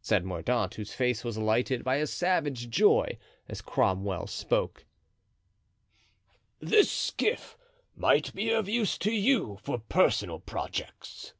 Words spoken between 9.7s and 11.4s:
personal projects."